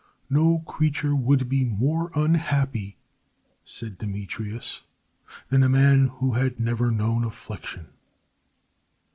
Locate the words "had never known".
6.31-7.23